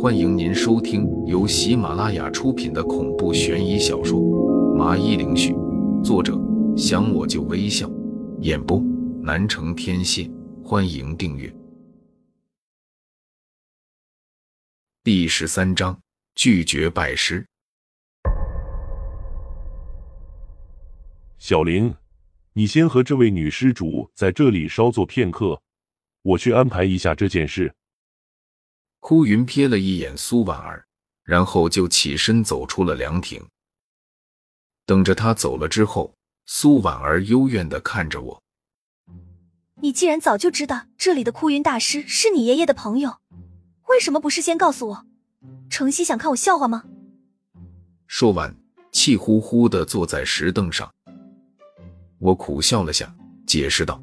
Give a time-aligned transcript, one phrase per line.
[0.00, 4.18] 欢迎您收听由喜马拉雅出品的恐怖悬疑小说
[4.74, 5.52] 《麻衣灵絮》，
[6.02, 6.36] 作者
[6.76, 7.88] 想我就微笑，
[8.40, 8.82] 演播
[9.22, 10.28] 南城天蝎。
[10.64, 11.54] 欢迎订阅。
[15.04, 15.96] 第十三章：
[16.34, 17.46] 拒绝拜师。
[21.38, 21.94] 小林，
[22.54, 25.60] 你先和这位女施主在这里稍坐片刻，
[26.22, 27.72] 我去安排一下这件事。
[29.02, 30.86] 枯云瞥了一眼苏婉儿，
[31.24, 33.44] 然后就起身走出了凉亭。
[34.86, 36.14] 等着他走了之后，
[36.46, 38.42] 苏婉儿幽怨的看着我
[39.82, 43.16] ：“你既然早就知道这里的枯云大师是你爷爷的朋友，
[43.88, 45.04] 为什么不事先告诉我？
[45.68, 46.84] 程曦想看我笑话吗？”
[48.06, 48.56] 说完，
[48.92, 50.88] 气呼呼的坐在石凳上。
[52.20, 53.12] 我苦笑了下，
[53.48, 54.00] 解释道：“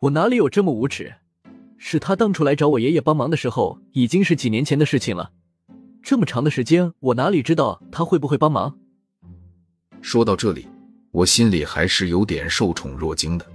[0.00, 1.14] 我哪里有这么无耻？
[1.78, 5.32] 是他当初来找我爷爷帮忙的时候，已经是几年前的事情了。
[6.02, 8.78] 这么长的时间，我哪里知道他会不会帮忙？”
[10.00, 10.66] 说到这里，
[11.10, 13.46] 我心里还是有点受宠若惊的。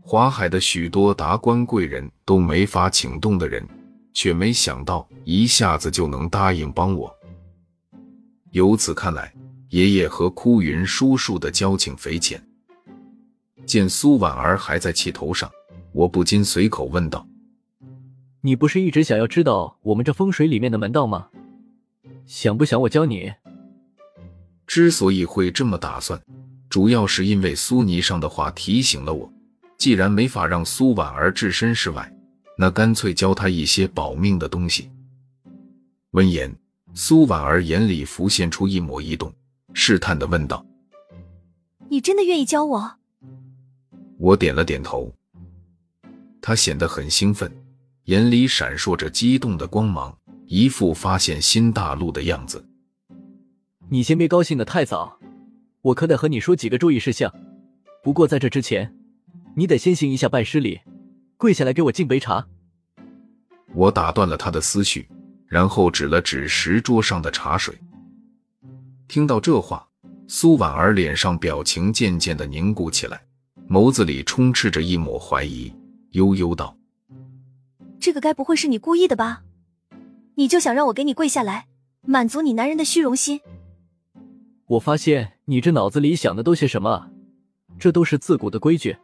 [0.00, 3.66] 华海的许多达官贵人都没法请动的人，
[4.12, 7.12] 却没想到一下子就能答应帮我。
[8.50, 9.32] 由此看来。
[9.70, 12.40] 爷爷和枯云叔叔的交情匪浅。
[13.66, 15.50] 见苏婉儿还在气头上，
[15.96, 17.26] 我不禁随口问道
[18.42, 21.30] ：“你不是一直想要知道我们这风水里面的门道吗？
[22.26, 23.32] 想不想我教你？”
[24.68, 26.20] 之所以会这么打算，
[26.68, 29.32] 主要是因为苏泥上的话提醒了我：
[29.78, 32.14] 既然没法让苏婉儿置身事外，
[32.58, 34.90] 那干脆教她一些保命的东西。
[36.10, 36.54] 闻言，
[36.92, 39.32] 苏婉儿眼里浮现出一抹异动。
[39.72, 40.62] 试探的问道
[41.88, 42.96] ：“你真的愿意教我？”
[44.20, 45.10] 我点了点头。
[46.46, 47.50] 他显得很兴奋，
[48.04, 50.16] 眼里闪烁着激动的光芒，
[50.46, 52.64] 一副发现新大陆的样子。
[53.88, 55.18] 你先别高兴的太早，
[55.82, 57.34] 我可得和你说几个注意事项。
[58.00, 58.94] 不过在这之前，
[59.56, 60.78] 你得先行一下拜师礼，
[61.36, 62.46] 跪下来给我敬杯茶。
[63.74, 65.08] 我打断了他的思绪，
[65.48, 67.76] 然后指了指石桌上的茶水。
[69.08, 69.84] 听到这话，
[70.28, 73.20] 苏婉儿脸上表情渐渐的凝固起来，
[73.68, 75.74] 眸子里充斥着一抹怀疑，
[76.16, 76.78] 悠悠道
[78.00, 79.42] ：“这个该不会是你故意的吧？
[80.36, 81.66] 你就想让我给你跪下来，
[82.00, 83.38] 满足你男人的虚荣心？”
[84.66, 87.10] 我发现你这脑子里想的都些什么？
[87.78, 88.96] 这都是自古的规矩。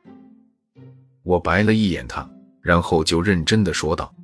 [1.23, 2.29] 我白了一眼他，
[2.63, 4.15] 然后就认真的说道：“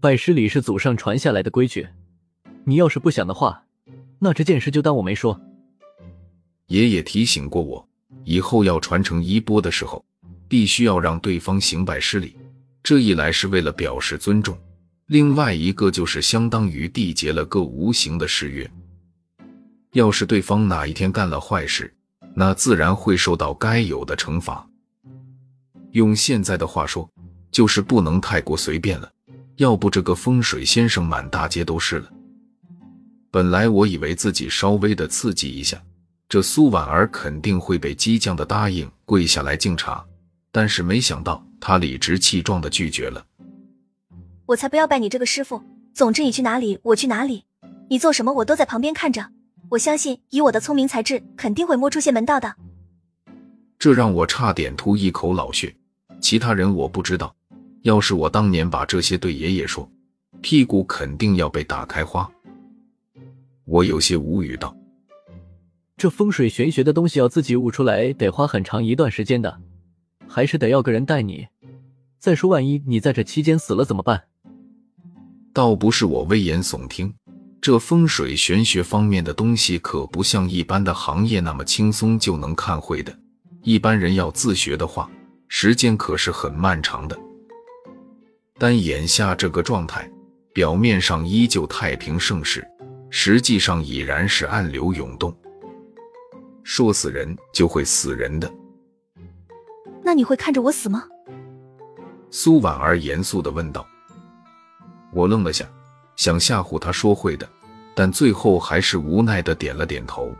[0.00, 1.86] 拜师礼是祖上传下来的规矩，
[2.64, 3.62] 你要是不想的话。”
[4.18, 5.38] 那这件事就当我没说。
[6.68, 7.86] 爷爷提醒过我，
[8.24, 10.02] 以后要传承衣钵的时候，
[10.48, 12.36] 必须要让对方行拜师礼。
[12.82, 14.56] 这一来是为了表示尊重，
[15.06, 18.70] 另外一个就是相当于缔结了个无形的誓约。
[19.92, 21.92] 要是对方哪一天干了坏事，
[22.34, 24.64] 那自然会受到该有的惩罚。
[25.92, 27.10] 用现在的话说，
[27.50, 29.10] 就是不能太过随便了，
[29.56, 32.12] 要不这个风水先生满大街都是了。
[33.30, 35.82] 本来我以为自己稍微的刺激一下，
[36.28, 40.04] 这苏婉儿肯定会被激将的答应跪下来敬茶，
[40.56, 43.26] 但是没想到他理直气壮的拒绝了。
[44.46, 45.62] 我才不要拜你这个师傅！
[45.92, 47.44] 总之你去哪里，我去哪里，
[47.90, 49.22] 你做什么我都在旁边看着。
[49.68, 52.56] 我相信以我的聪明才智，肯定会摸出些门道的。
[53.78, 55.76] 这让我差点吐一口老血。
[56.22, 57.36] 其他人我不知道，
[57.82, 59.86] 要是我当年把这些对爷爷说，
[60.40, 62.26] 屁股肯定要被打开花。
[63.66, 64.74] 我有些无语道
[65.98, 69.60] ：“这风水玄学的东西要自己悟出来，得花很长一段时间的，
[70.36, 71.46] 还是得要个人带你。
[72.18, 74.24] 再说，万一你在这期间死了怎么办？”
[75.54, 77.14] 倒不是我危言耸听，
[77.58, 83.18] 这风水玄学方面的东西可不像一般的行业那么轻松就能看会的。
[83.62, 85.10] 一般人要自学的话，
[85.48, 87.18] 时间可是很漫长的。
[88.58, 90.06] 但眼下这个状态，
[90.52, 92.62] 表面上依旧太平盛世。
[93.08, 95.34] 实际上已然是暗流涌动，
[96.62, 98.52] 说死人就会死人的。
[100.06, 101.02] 那你会看着我死吗？
[102.30, 103.84] 苏婉儿严肃的问道。
[105.12, 105.66] 我愣了下，
[106.14, 107.48] 想吓唬他说会的，
[107.92, 110.32] 但最后还是无奈的点了点头。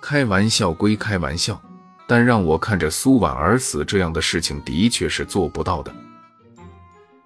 [0.00, 1.62] 开玩笑归开玩笑，
[2.08, 5.94] 但让我看着苏婉儿死这样的事情，的确是做不到的。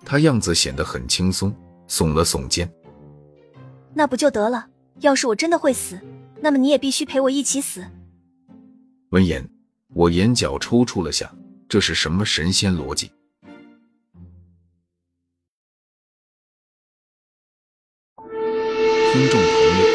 [0.05, 1.51] 他样子显得很轻松，
[1.89, 2.71] 耸了耸肩。
[3.95, 4.67] 那不就得了？
[5.01, 5.99] 要是我真的会死，
[6.43, 7.83] 那么你也必须陪我一起死。
[9.09, 9.49] 闻言，
[9.97, 11.35] 我眼角抽搐了下
[11.71, 13.11] 这是什么神仙逻辑？
[18.19, 19.87] 听众朋友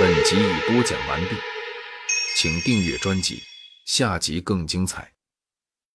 [0.00, 1.36] 本集已播讲完毕
[2.34, 3.42] 请订阅专辑
[3.84, 5.12] 下集更精彩。